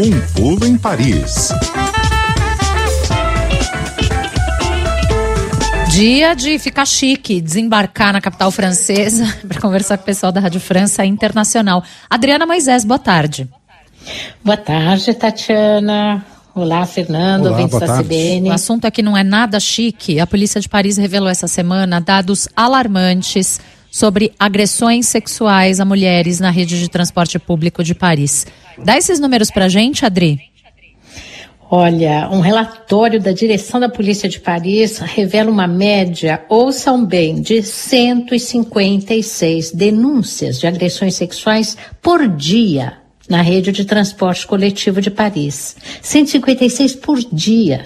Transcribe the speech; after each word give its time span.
Um 0.00 0.20
pulo 0.32 0.64
em 0.64 0.78
Paris. 0.78 1.48
Dia 5.90 6.34
de 6.36 6.56
ficar 6.60 6.86
chique, 6.86 7.40
desembarcar 7.40 8.12
na 8.12 8.20
capital 8.20 8.52
francesa 8.52 9.26
para 9.48 9.60
conversar 9.60 9.96
com 9.96 10.04
o 10.04 10.06
pessoal 10.06 10.30
da 10.30 10.38
Rádio 10.38 10.60
França 10.60 11.04
Internacional. 11.04 11.82
Adriana 12.08 12.46
Moisés, 12.46 12.84
boa 12.84 13.00
tarde. 13.00 13.48
Boa 14.44 14.56
tarde, 14.56 15.12
Tatiana. 15.14 16.24
Olá, 16.54 16.86
Fernando, 16.86 17.46
Olá, 17.46 17.56
ouvintes 17.56 17.80
da 17.80 17.98
CBN. 18.00 18.50
O 18.50 18.52
assunto 18.52 18.84
aqui 18.84 19.02
não 19.02 19.16
é 19.16 19.24
nada 19.24 19.58
chique. 19.58 20.20
A 20.20 20.28
polícia 20.28 20.60
de 20.60 20.68
Paris 20.68 20.96
revelou 20.96 21.28
essa 21.28 21.48
semana 21.48 22.00
dados 22.00 22.48
alarmantes 22.54 23.60
sobre 23.90 24.32
agressões 24.38 25.08
sexuais 25.08 25.80
a 25.80 25.84
mulheres 25.84 26.38
na 26.38 26.50
rede 26.50 26.78
de 26.78 26.88
transporte 26.88 27.36
público 27.36 27.82
de 27.82 27.96
Paris. 27.96 28.46
Dá 28.84 28.96
esses 28.96 29.18
números 29.18 29.50
pra 29.50 29.68
gente, 29.68 30.04
Adri. 30.04 30.38
Olha, 31.70 32.30
um 32.32 32.40
relatório 32.40 33.20
da 33.20 33.30
direção 33.30 33.78
da 33.78 33.90
Polícia 33.90 34.26
de 34.26 34.40
Paris 34.40 34.96
revela 34.98 35.50
uma 35.50 35.66
média, 35.66 36.42
ouçam 36.48 37.04
bem, 37.04 37.42
de 37.42 37.62
156 37.62 39.72
denúncias 39.72 40.58
de 40.58 40.66
agressões 40.66 41.14
sexuais 41.14 41.76
por 42.00 42.26
dia 42.26 42.94
na 43.28 43.42
rede 43.42 43.70
de 43.70 43.84
transporte 43.84 44.46
coletivo 44.46 45.02
de 45.02 45.10
Paris. 45.10 45.76
156 46.00 46.96
por 46.96 47.18
dia. 47.18 47.84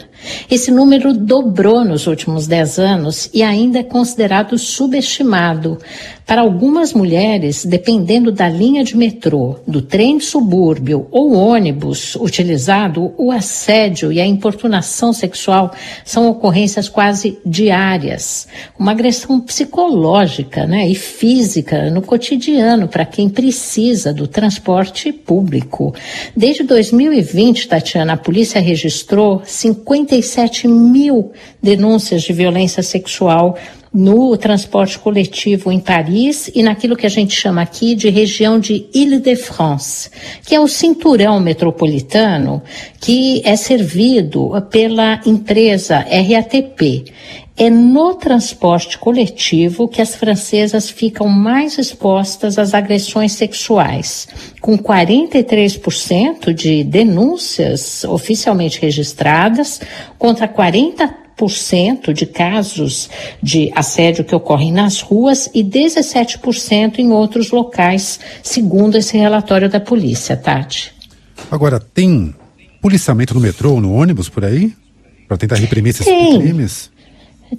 Esse 0.51 0.71
número 0.71 1.13
dobrou 1.13 1.85
nos 1.85 2.07
últimos 2.07 2.47
10 2.47 2.79
anos 2.79 3.31
e 3.33 3.43
ainda 3.43 3.79
é 3.79 3.83
considerado 3.83 4.57
subestimado. 4.59 5.79
Para 6.27 6.41
algumas 6.41 6.95
mulheres, 6.95 7.65
dependendo 7.65 8.31
da 8.31 8.49
linha 8.49 8.85
de 8.85 8.97
metrô, 8.97 9.57
do 9.67 9.83
trem 9.83 10.19
de 10.19 10.25
subúrbio 10.25 11.07
ou 11.11 11.35
ônibus 11.35 12.15
utilizado, 12.15 13.13
o 13.19 13.31
assédio 13.31 14.13
e 14.13 14.21
a 14.21 14.25
importunação 14.25 15.13
sexual 15.13 15.75
são 16.05 16.31
ocorrências 16.31 16.89
quase 16.89 17.39
diárias. 17.45 18.47
Uma 18.79 18.93
agressão 18.93 19.41
psicológica 19.41 20.65
né, 20.67 20.89
e 20.89 20.95
física 20.95 21.91
no 21.91 22.01
cotidiano 22.01 22.87
para 22.89 23.05
quem 23.05 23.29
precisa 23.29 24.13
do 24.13 24.27
transporte 24.27 25.13
público. 25.13 25.93
Desde 26.37 26.63
2020, 26.63 27.69
Tatiana, 27.69 28.13
a 28.15 28.17
polícia 28.17 28.61
registrou 28.61 29.43
50 29.45 30.12
37 30.13 30.69
mil 30.69 31.33
denúncias 31.63 32.23
de 32.23 32.35
violência 32.35 32.83
sexual 32.83 33.57
no 33.93 34.37
transporte 34.37 34.99
coletivo 34.99 35.73
em 35.73 35.81
Paris 35.81 36.51
e 36.55 36.63
naquilo 36.63 36.97
que 36.97 37.07
a 37.07 37.11
gente 37.11 37.35
chama 37.35 37.63
aqui 37.63 37.95
de 37.95 38.11
região 38.11 38.59
de 38.59 38.87
Ile-de-France, 38.95 40.11
que 40.45 40.55
é 40.55 40.61
o 40.61 40.69
cinturão 40.69 41.41
metropolitano 41.41 42.63
que 43.01 43.41
é 43.45 43.57
servido 43.57 44.51
pela 44.71 45.21
empresa 45.25 45.99
RATP. 45.99 47.05
É 47.63 47.71
no 47.71 48.17
transporte 48.17 48.99
coletivo 48.99 49.87
que 49.87 50.03
as 50.03 50.17
francesas 50.17 50.91
ficam 50.91 51.29
mais 51.29 51.79
expostas 51.79 52.59
às 52.59 52.75
agressões 52.75 53.35
sexuais, 53.35 54.27
com 54.61 54.77
43% 54.77 56.53
de 56.53 56.83
denúncias 56.83 58.03
oficialmente 58.03 58.81
registradas 58.81 59.81
contra 60.19 60.49
40 60.49 61.23
de 62.13 62.27
casos 62.27 63.09
de 63.41 63.71
assédio 63.77 64.25
que 64.25 64.35
ocorrem 64.35 64.73
nas 64.73 65.01
ruas 65.01 65.49
e 65.55 65.63
17% 65.63 66.99
em 66.99 67.11
outros 67.11 67.53
locais, 67.53 68.19
segundo 68.43 68.97
esse 68.97 69.17
relatório 69.17 69.69
da 69.69 69.79
polícia, 69.79 70.37
Tati. 70.37 70.93
Agora, 71.49 71.79
tem 71.79 72.35
policiamento 72.81 73.35
no 73.35 73.41
metrô, 73.41 73.81
no 73.81 73.93
ônibus 73.93 74.29
por 74.29 74.45
aí? 74.45 74.73
Para 75.29 75.37
tentar 75.37 75.57
reprimir 75.57 75.91
esses 75.91 76.05
tem. 76.05 76.41
crimes? 76.41 76.91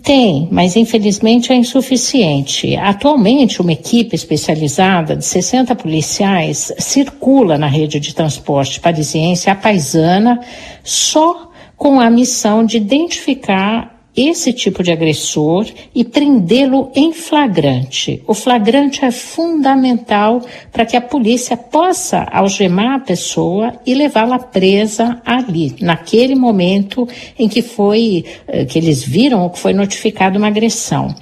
Tem, 0.01 0.47
mas 0.51 0.75
infelizmente 0.75 1.51
é 1.51 1.55
insuficiente. 1.55 2.75
Atualmente, 2.75 3.61
uma 3.61 3.73
equipe 3.73 4.15
especializada 4.15 5.15
de 5.15 5.23
60 5.23 5.75
policiais 5.75 6.73
circula 6.79 7.57
na 7.57 7.67
rede 7.67 7.99
de 7.99 8.15
transporte 8.15 8.79
parisiense, 8.79 9.49
a 9.49 9.55
paisana, 9.55 10.39
só 10.83 11.51
com 11.77 11.99
a 11.99 12.09
missão 12.09 12.65
de 12.65 12.77
identificar 12.77 13.92
esse 14.15 14.53
tipo 14.53 14.83
de 14.83 14.91
agressor 14.91 15.65
e 15.93 16.03
prendê-lo 16.03 16.91
em 16.95 17.11
flagrante. 17.13 18.21
O 18.27 18.33
flagrante 18.33 19.03
é 19.03 19.11
fundamental 19.11 20.41
para 20.71 20.85
que 20.85 20.95
a 20.95 21.01
polícia 21.01 21.57
possa 21.57 22.27
algemar 22.31 22.95
a 22.95 22.99
pessoa 22.99 23.73
e 23.85 23.93
levá-la 23.93 24.39
presa 24.39 25.21
ali, 25.25 25.75
naquele 25.81 26.35
momento 26.35 27.07
em 27.37 27.49
que 27.49 27.61
foi 27.61 28.25
eh, 28.47 28.65
que 28.65 28.77
eles 28.77 29.03
viram 29.03 29.41
ou 29.41 29.49
que 29.49 29.59
foi 29.59 29.73
notificada 29.73 30.37
uma 30.37 30.47
agressão. 30.47 31.13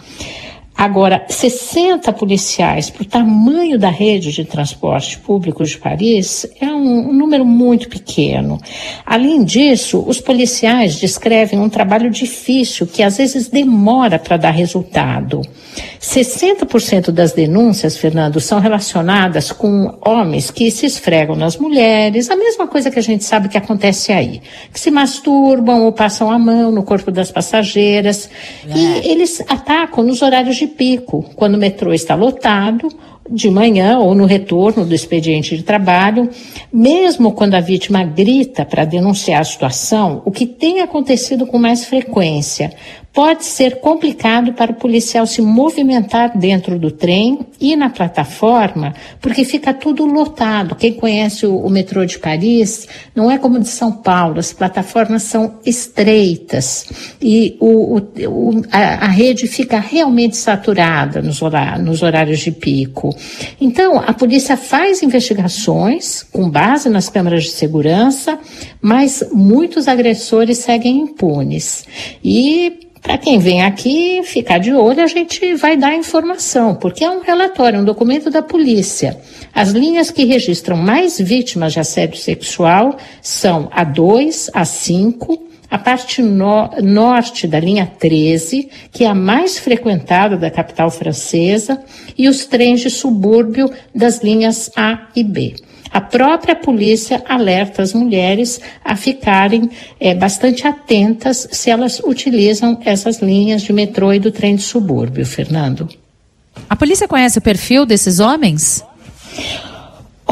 Agora, 0.82 1.24
60 1.30 2.12
policiais 2.14 2.90
para 2.90 3.04
o 3.04 3.06
tamanho 3.06 3.78
da 3.78 3.92
rede 3.92 4.32
de 4.32 4.44
transporte 4.44 5.16
público 5.20 5.64
de 5.64 5.78
Paris 5.78 6.44
é 6.60 6.66
um, 6.66 7.10
um, 7.10 7.14
número 7.14 7.46
muito 7.46 7.88
pequeno. 7.88 8.60
Além 9.06 9.44
disso, 9.44 10.04
os 10.08 10.20
policiais 10.20 10.96
descrevem 10.96 11.60
um 11.60 11.70
trabalho 11.70 12.10
difícil 12.10 12.88
que 12.88 13.04
às 13.04 13.18
vezes 13.18 13.48
demora 13.48 14.18
para 14.18 14.38
dar 14.38 14.50
resultado. 14.50 15.44
60% 16.02 17.12
das 17.12 17.32
denúncias, 17.32 17.96
Fernando, 17.96 18.40
são 18.40 18.60
relacionadas 18.60 19.52
com 19.52 20.00
homens 20.04 20.50
que 20.50 20.72
se 20.72 20.88
esfregam 20.88 21.36
nas 21.36 21.58
mulheres, 21.58 22.32
a 22.32 22.36
mesma 22.36 22.66
coisa 22.66 22.90
que 22.90 22.98
a 22.98 23.04
gente 23.04 23.24
sabe 23.24 23.48
que 23.48 23.58
acontece 23.58 24.12
aí, 24.12 24.42
que 24.74 24.80
se 24.80 24.90
masturbam 24.90 25.84
ou 25.84 25.92
passam 25.92 26.32
a 26.32 26.40
mão 26.40 26.72
no 26.72 26.82
corpo 26.82 27.12
das 27.12 27.32
passageiras. 27.32 28.32
É. 28.68 28.76
E 28.76 29.12
eles 29.12 29.42
atacam 29.42 30.04
nos 30.04 30.24
horários 30.24 30.56
de 30.56 30.66
pico, 30.66 31.24
quando 31.36 31.54
o 31.54 31.60
metrô 31.60 31.94
está 31.94 32.16
lotado, 32.16 32.90
de 33.30 33.50
manhã 33.50 34.00
ou 34.00 34.16
no 34.16 34.26
retorno 34.26 34.86
do 34.86 34.96
expediente 34.96 35.56
de 35.56 35.64
trabalho, 35.64 36.30
mesmo 36.72 37.32
quando 37.32 37.56
a 37.56 37.62
vítima 37.62 38.04
grita 38.04 38.66
para 38.66 38.86
denunciar 38.86 39.42
a 39.42 39.46
situação, 39.46 40.22
o 40.26 40.32
que 40.32 40.46
tem 40.46 40.82
acontecido 40.82 41.46
com 41.46 41.58
mais 41.58 41.86
frequência 41.86 42.74
pode 43.14 43.46
ser 43.46 43.80
complicado 43.80 44.54
para 44.54 44.72
o 44.72 44.76
policial 44.76 45.26
se 45.26 45.42
movimentar 45.42 46.38
dentro 46.38 46.80
do 46.80 46.92
trem 46.92 47.40
e 47.62 47.76
na 47.76 47.90
plataforma, 47.90 48.96
porque 49.22 49.46
fica 49.46 49.72
tudo 49.72 50.04
lotado. 50.06 50.76
Quem 50.76 50.94
conhece 50.94 51.46
o, 51.46 51.56
o 51.56 51.70
metrô 51.70 52.04
de 52.04 52.18
Paris 52.18 52.88
não 53.16 53.30
é 53.30 53.38
como 53.38 53.60
de 53.60 53.68
São 53.68 53.92
Paulo, 53.92 54.40
as 54.40 54.52
plataformas 54.52 55.24
são 55.24 55.60
estreitas 55.64 57.16
e 57.22 57.56
o, 57.60 57.98
o, 57.98 58.62
a, 58.72 59.06
a, 59.06 59.08
rede 59.08 59.48
fica 59.48 59.80
realmente 59.80 60.36
saturada 60.36 61.22
nos, 61.22 61.42
horários, 61.42 61.86
nos 61.86 62.02
horários 62.02 62.40
de 62.40 62.52
pico. 62.52 63.16
Então, 63.60 63.98
a 64.00 64.14
polícia 64.14 64.58
faz 64.58 65.04
investigações 65.04 66.24
com 66.24 66.50
base 66.50 66.90
nas 66.90 67.10
câmeras 67.10 67.44
de 67.44 67.52
segurança, 67.52 68.40
mas 68.82 69.24
muitos 69.32 69.88
agressores 69.88 70.58
seguem 70.58 70.98
impunes. 71.02 71.86
E 72.24 72.91
para 73.02 73.18
quem 73.18 73.40
vem 73.40 73.64
aqui 73.64 74.22
ficar 74.24 74.60
de 74.60 74.74
olho, 74.74 75.02
a 75.04 75.08
gente 75.08 75.56
vai 75.56 75.76
dar 75.76 75.96
informação, 75.96 76.76
porque 76.76 77.04
é 77.04 77.10
um 77.10 77.22
relatório, 77.22 77.80
um 77.80 77.84
documento 77.84 78.30
da 78.30 78.44
polícia. 78.44 79.20
As 79.54 79.72
linhas 79.72 80.12
que 80.12 80.24
registram 80.24 80.78
mais 80.78 81.20
vítimas 81.20 81.74
de 81.74 81.80
assédio 81.80 82.18
sexual 82.18 82.96
são 83.22 83.68
a 83.72 83.84
2, 83.84 84.52
a 84.54 84.64
5, 84.64 85.50
a 85.70 85.80
parte 85.80 86.22
no, 86.22 86.70
norte 86.84 87.48
da 87.48 87.60
linha 87.60 87.92
13, 87.98 88.70
que 88.92 89.04
é 89.04 89.08
a 89.08 89.16
mais 89.16 89.58
frequentada 89.58 90.38
da 90.38 90.52
capital 90.52 90.92
francesa, 90.92 91.84
e 92.16 92.30
os 92.30 92.46
trens 92.46 92.82
de 92.82 92.90
subúrbio 92.90 93.72
das 93.96 94.22
linhas 94.22 94.70
A 94.76 95.08
e 95.16 95.24
B. 95.24 95.56
A 95.94 96.00
própria 96.00 96.56
polícia 96.56 97.22
alerta 97.28 97.82
as 97.82 97.94
mulheres 97.94 98.62
a 98.84 98.96
ficarem 98.96 99.70
é, 100.00 100.16
bastante 100.16 100.66
atentas 100.66 101.48
se 101.52 101.70
elas 101.70 102.00
utilizam 102.00 102.80
essas 102.86 103.20
linhas 103.20 103.62
de 103.62 103.74
metrô 103.74 104.14
e 104.14 104.20
do 104.20 104.32
trem 104.32 104.56
de 104.56 104.62
subúrbio, 104.62 105.26
Fernando. 105.26 105.90
A 106.70 106.76
polícia 106.76 107.08
conhece 107.08 107.40
o 107.40 107.42
perfil 107.42 107.86
desses 107.86 108.20
homens? 108.20 108.84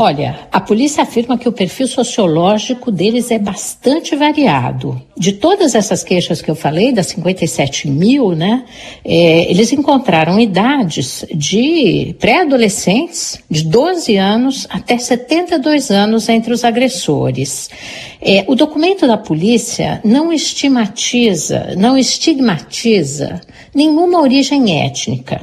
Olha, 0.02 0.48
a 0.50 0.62
polícia 0.62 1.04
afirma 1.04 1.38
que 1.38 1.50
o 1.50 1.52
perfil 1.52 1.86
sociológico 1.86 2.90
deles 2.90 3.32
é 3.32 3.38
bastante 3.38 4.16
variado. 4.16 5.02
De 5.18 5.34
todas 5.34 5.76
essas 5.76 6.06
queixas 6.06 6.42
que 6.42 6.50
eu 6.50 6.56
falei, 6.56 6.94
das 6.94 7.08
57 7.08 7.90
mil, 7.90 8.32
né, 8.32 8.64
é, 9.04 9.52
eles 9.52 9.74
encontraram 9.74 10.40
idades 10.40 11.26
de 11.36 12.16
pré-adolescentes, 12.18 13.44
de 13.52 13.66
12 13.66 14.16
anos 14.16 14.66
até 14.70 14.98
72 14.98 15.92
anos 15.92 16.30
entre 16.30 16.54
os 16.54 16.64
agressores. 16.64 17.70
É, 18.22 18.46
o 18.48 18.56
documento 18.56 19.06
da 19.06 19.18
polícia 19.18 20.00
não 20.06 20.32
estigmatiza, 20.32 21.74
não 21.76 21.98
estigmatiza 21.98 23.42
nenhuma 23.76 24.22
origem 24.22 24.82
étnica. 24.82 25.42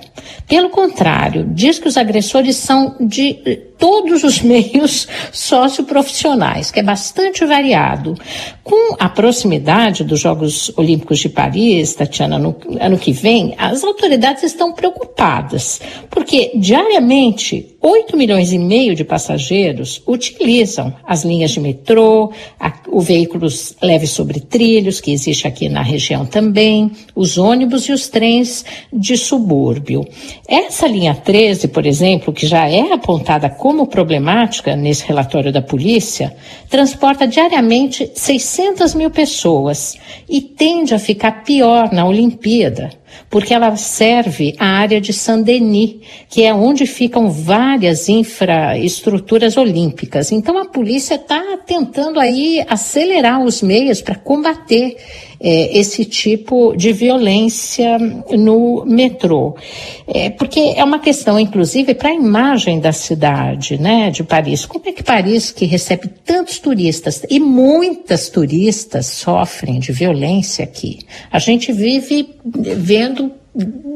Pelo 0.48 0.70
contrário, 0.70 1.46
diz 1.52 1.78
que 1.78 1.88
os 1.88 1.98
agressores 1.98 2.56
são 2.56 2.96
de 2.98 3.66
todos 3.78 4.24
os 4.24 4.40
meios 4.40 5.06
socioprofissionais, 5.32 6.70
que 6.70 6.80
é 6.80 6.82
bastante 6.82 7.44
variado. 7.44 8.14
Com 8.62 8.96
a 8.98 9.08
proximidade 9.08 10.02
dos 10.02 10.20
Jogos 10.20 10.72
Olímpicos 10.76 11.18
de 11.18 11.28
Paris, 11.28 11.94
Tatiana, 11.94 12.38
no 12.38 12.56
ano 12.80 12.98
que 12.98 13.12
vem, 13.12 13.54
as 13.58 13.84
autoridades 13.84 14.42
estão 14.42 14.72
preocupadas, 14.72 15.80
porque 16.10 16.52
diariamente 16.56 17.76
8 17.80 18.16
milhões 18.16 18.52
e 18.52 18.58
meio 18.58 18.96
de 18.96 19.04
passageiros 19.04 20.02
utilizam 20.08 20.92
as 21.06 21.24
linhas 21.24 21.52
de 21.52 21.60
metrô, 21.60 22.32
a, 22.58 22.72
o 22.88 23.00
veículos 23.00 23.76
leve 23.80 24.08
sobre 24.08 24.40
trilhos, 24.40 25.00
que 25.00 25.12
existe 25.12 25.46
aqui 25.46 25.68
na 25.68 25.82
região 25.82 26.26
também, 26.26 26.90
os 27.14 27.38
ônibus 27.38 27.84
e 27.84 27.92
os 27.92 28.08
trens 28.08 28.64
de 28.92 29.16
subúrbio. 29.16 30.04
Essa 30.48 30.88
linha 30.88 31.14
13, 31.14 31.68
por 31.68 31.86
exemplo, 31.86 32.32
que 32.32 32.46
já 32.46 32.68
é 32.68 32.92
apontada 32.92 33.48
como 33.66 33.88
problemática 33.88 34.76
nesse 34.76 35.04
relatório 35.04 35.52
da 35.52 35.60
polícia, 35.60 36.36
transporta 36.70 37.26
diariamente 37.26 38.08
600 38.14 38.94
mil 38.94 39.10
pessoas 39.10 39.98
e 40.28 40.40
tende 40.40 40.94
a 40.94 41.00
ficar 41.00 41.42
pior 41.42 41.92
na 41.92 42.06
Olimpíada 42.06 42.90
porque 43.28 43.54
ela 43.54 43.74
serve 43.76 44.54
a 44.58 44.66
área 44.66 45.00
de 45.00 45.12
Saint-Denis, 45.12 45.96
que 46.28 46.44
é 46.44 46.54
onde 46.54 46.86
ficam 46.86 47.30
várias 47.30 48.08
infraestruturas 48.08 49.56
olímpicas. 49.56 50.32
Então 50.32 50.58
a 50.58 50.66
polícia 50.66 51.14
está 51.14 51.58
tentando 51.66 52.20
aí 52.20 52.64
acelerar 52.68 53.42
os 53.42 53.62
meios 53.62 54.00
para 54.00 54.14
combater 54.14 54.96
é, 55.40 55.78
esse 55.78 56.04
tipo 56.04 56.74
de 56.76 56.92
violência 56.92 57.98
no 57.98 58.84
metrô. 58.84 59.56
É, 60.06 60.30
porque 60.30 60.74
é 60.76 60.84
uma 60.84 60.98
questão, 60.98 61.38
inclusive, 61.38 61.94
para 61.94 62.10
a 62.10 62.14
imagem 62.14 62.80
da 62.80 62.92
cidade, 62.92 63.80
né, 63.80 64.10
de 64.10 64.22
Paris. 64.22 64.64
Como 64.64 64.88
é 64.88 64.92
que 64.92 65.02
Paris, 65.02 65.50
que 65.50 65.64
recebe 65.64 66.08
tantos 66.24 66.58
turistas, 66.58 67.22
e 67.28 67.38
muitas 67.38 68.28
turistas 68.28 69.06
sofrem 69.06 69.78
de 69.78 69.92
violência 69.92 70.64
aqui, 70.64 71.00
a 71.30 71.38
gente 71.38 71.72
vive 71.72 72.28
vendo 72.44 73.32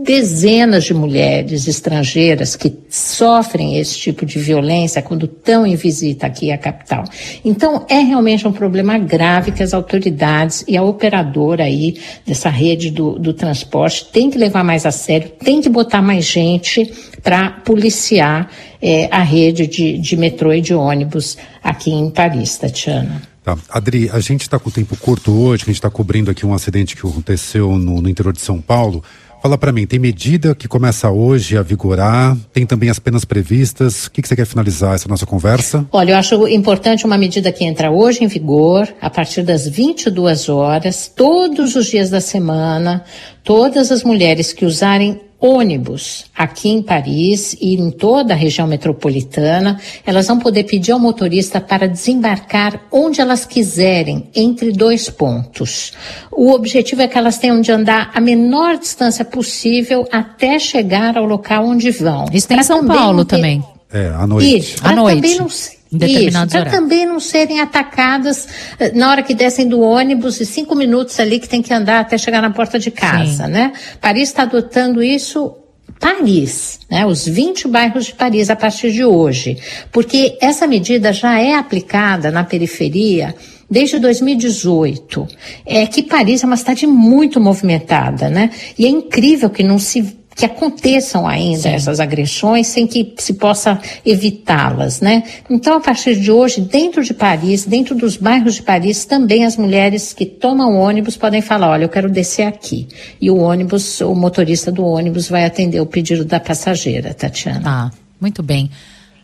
dezenas 0.02 0.84
de 0.84 0.94
mulheres 0.94 1.68
estrangeiras 1.68 2.56
que 2.56 2.74
sofrem 2.88 3.78
esse 3.78 3.98
tipo 3.98 4.24
de 4.24 4.38
violência 4.38 5.02
quando 5.02 5.26
estão 5.26 5.66
em 5.66 5.76
visita 5.76 6.26
aqui 6.26 6.50
à 6.50 6.56
capital. 6.56 7.04
Então, 7.44 7.84
é 7.88 7.98
realmente 7.98 8.48
um 8.48 8.52
problema 8.52 8.98
grave 8.98 9.52
que 9.52 9.62
as 9.62 9.74
autoridades 9.74 10.64
e 10.66 10.76
a 10.76 10.82
operadora 10.82 11.64
aí 11.64 12.00
dessa 12.26 12.48
rede 12.48 12.90
do, 12.90 13.18
do 13.18 13.34
transporte 13.34 14.06
tem 14.10 14.30
que 14.30 14.38
levar 14.38 14.64
mais 14.64 14.86
a 14.86 14.90
sério, 14.90 15.30
tem 15.44 15.60
que 15.60 15.68
botar 15.68 16.00
mais 16.00 16.24
gente 16.24 16.90
para 17.22 17.50
policiar 17.50 18.50
é, 18.80 19.08
a 19.10 19.22
rede 19.22 19.66
de, 19.66 19.98
de 19.98 20.16
metrô 20.16 20.52
e 20.54 20.62
de 20.62 20.72
ônibus 20.72 21.36
aqui 21.62 21.90
em 21.90 22.08
Paris, 22.10 22.56
Tatiana. 22.56 23.22
Tá. 23.44 23.56
Adri, 23.70 24.08
a 24.10 24.20
gente 24.20 24.42
está 24.42 24.58
com 24.58 24.70
tempo 24.70 24.96
curto 24.96 25.32
hoje, 25.32 25.64
a 25.64 25.66
gente 25.66 25.76
está 25.76 25.90
cobrindo 25.90 26.30
aqui 26.30 26.44
um 26.44 26.54
acidente 26.54 26.94
que 26.94 27.06
aconteceu 27.06 27.76
no, 27.78 28.00
no 28.00 28.08
interior 28.08 28.32
de 28.32 28.40
São 28.40 28.60
Paulo. 28.60 29.02
Fala 29.42 29.56
para 29.56 29.72
mim, 29.72 29.86
tem 29.86 29.98
medida 29.98 30.54
que 30.54 30.68
começa 30.68 31.10
hoje 31.10 31.56
a 31.56 31.62
vigorar? 31.62 32.36
Tem 32.52 32.66
também 32.66 32.90
as 32.90 32.98
penas 32.98 33.24
previstas? 33.24 34.04
O 34.04 34.10
que, 34.10 34.20
que, 34.20 34.28
você 34.28 34.36
quer 34.36 34.44
finalizar 34.44 34.94
essa 34.94 35.08
nossa 35.08 35.24
conversa? 35.24 35.86
Olha, 35.90 36.12
eu 36.12 36.16
acho 36.18 36.46
importante 36.46 37.06
uma 37.06 37.16
medida 37.16 37.50
que 37.50 37.64
entra 37.64 37.90
hoje 37.90 38.22
em 38.22 38.26
vigor, 38.26 38.86
a 39.00 39.08
partir 39.08 39.42
das 39.42 39.66
22 39.66 40.50
horas, 40.50 41.08
todos 41.08 41.74
os 41.74 41.86
dias 41.86 42.10
da 42.10 42.20
semana, 42.20 43.02
todas 43.42 43.90
as 43.90 44.04
mulheres 44.04 44.52
que 44.52 44.66
usarem 44.66 45.18
ônibus 45.40 46.26
aqui 46.36 46.68
em 46.68 46.82
Paris 46.82 47.56
e 47.60 47.74
em 47.74 47.90
toda 47.90 48.34
a 48.34 48.36
região 48.36 48.66
metropolitana, 48.66 49.80
elas 50.04 50.26
vão 50.26 50.38
poder 50.38 50.64
pedir 50.64 50.92
ao 50.92 50.98
motorista 50.98 51.60
para 51.60 51.88
desembarcar 51.88 52.86
onde 52.92 53.20
elas 53.20 53.44
quiserem, 53.44 54.28
entre 54.34 54.70
dois 54.72 55.08
pontos. 55.08 55.92
O 56.30 56.52
objetivo 56.52 57.02
é 57.02 57.08
que 57.08 57.16
elas 57.16 57.38
tenham 57.38 57.60
de 57.60 57.72
andar 57.72 58.10
a 58.14 58.20
menor 58.20 58.78
distância 58.78 59.24
possível 59.24 60.06
até 60.12 60.58
chegar 60.58 61.16
ao 61.16 61.24
local 61.24 61.66
onde 61.66 61.90
vão. 61.90 62.26
Isso 62.32 62.46
tem 62.46 62.58
em 62.58 62.62
São 62.62 62.86
Paulo 62.86 63.24
ter... 63.24 63.36
também. 63.36 63.64
É, 63.92 64.08
à 64.08 64.26
noite. 64.26 64.58
Isso, 64.58 64.76
à 64.86 64.94
noite. 64.94 65.16
Também 65.16 65.38
não 65.38 65.48
em 65.92 65.98
determinados 65.98 66.54
Isso, 66.54 66.62
para 66.62 66.70
também 66.70 67.06
não 67.06 67.18
serem 67.18 67.60
atacadas 67.60 68.48
eh, 68.78 68.92
na 68.92 69.10
hora 69.10 69.22
que 69.22 69.34
descem 69.34 69.68
do 69.68 69.80
ônibus 69.80 70.40
e 70.40 70.46
cinco 70.46 70.74
minutos 70.74 71.18
ali 71.18 71.38
que 71.38 71.48
tem 71.48 71.62
que 71.62 71.72
andar 71.72 72.00
até 72.00 72.16
chegar 72.16 72.40
na 72.40 72.50
porta 72.50 72.78
de 72.78 72.90
casa, 72.90 73.46
Sim. 73.46 73.50
né? 73.50 73.72
Paris 74.00 74.28
está 74.28 74.42
adotando 74.42 75.02
isso 75.02 75.56
Paris, 75.98 76.80
né, 76.90 77.04
os 77.04 77.26
20 77.26 77.68
bairros 77.68 78.06
de 78.06 78.14
Paris 78.14 78.48
a 78.48 78.56
partir 78.56 78.90
de 78.90 79.04
hoje, 79.04 79.58
porque 79.92 80.38
essa 80.40 80.66
medida 80.66 81.12
já 81.12 81.38
é 81.38 81.54
aplicada 81.54 82.30
na 82.30 82.42
periferia 82.42 83.34
desde 83.70 83.98
2018. 83.98 85.28
É 85.64 85.86
que 85.86 86.02
Paris 86.02 86.42
é 86.42 86.46
uma 86.46 86.56
cidade 86.56 86.86
muito 86.86 87.38
movimentada, 87.38 88.30
né? 88.30 88.50
E 88.78 88.86
é 88.86 88.88
incrível 88.88 89.50
que 89.50 89.62
não 89.62 89.78
se 89.78 90.18
que 90.40 90.46
aconteçam 90.46 91.28
ainda 91.28 91.60
Sim. 91.60 91.68
essas 91.68 92.00
agressões 92.00 92.66
sem 92.66 92.86
que 92.86 93.12
se 93.18 93.34
possa 93.34 93.78
evitá-las, 94.06 95.02
né? 95.02 95.22
Então, 95.50 95.76
a 95.76 95.80
partir 95.80 96.18
de 96.18 96.32
hoje, 96.32 96.62
dentro 96.62 97.04
de 97.04 97.12
Paris, 97.12 97.66
dentro 97.66 97.94
dos 97.94 98.16
bairros 98.16 98.54
de 98.54 98.62
Paris, 98.62 99.04
também 99.04 99.44
as 99.44 99.58
mulheres 99.58 100.14
que 100.14 100.24
tomam 100.24 100.78
ônibus 100.78 101.14
podem 101.14 101.42
falar, 101.42 101.68
olha, 101.68 101.84
eu 101.84 101.90
quero 101.90 102.08
descer 102.08 102.44
aqui. 102.44 102.88
E 103.20 103.30
o 103.30 103.36
ônibus, 103.36 104.00
o 104.00 104.14
motorista 104.14 104.72
do 104.72 104.82
ônibus 104.82 105.28
vai 105.28 105.44
atender 105.44 105.78
o 105.78 105.84
pedido 105.84 106.24
da 106.24 106.40
passageira, 106.40 107.12
Tatiana. 107.12 107.60
Ah, 107.62 107.90
muito 108.18 108.42
bem. 108.42 108.70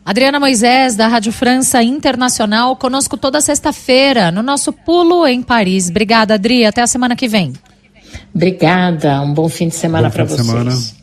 Adriana 0.05 0.39
Moisés, 0.39 0.97
da 0.97 1.09
Rádio 1.09 1.33
França 1.33 1.83
Internacional, 1.83 2.77
conosco 2.77 3.17
toda 3.17 3.41
sexta-feira, 3.41 4.31
no 4.31 4.43
nosso 4.43 4.71
Pulo 4.71 5.27
em 5.27 5.41
Paris. 5.41 5.89
Obrigada, 5.89 6.35
Adri. 6.35 6.67
Até 6.67 6.83
a 6.83 6.87
semana 6.87 7.17
que 7.17 7.27
vem. 7.27 7.55
Obrigada. 8.35 9.23
Um 9.23 9.33
bom 9.33 9.49
fim 9.49 9.69
de 9.69 9.75
semana 9.77 10.11
para 10.11 10.25
vocês. 10.25 10.47
Semana. 10.47 10.96